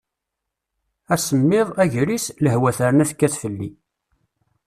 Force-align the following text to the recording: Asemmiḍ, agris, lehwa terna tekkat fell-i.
Asemmiḍ, 1.13 1.67
agris, 1.83 2.25
lehwa 2.43 2.71
terna 2.77 3.05
tekkat 3.09 3.33
fell-i. 3.41 3.69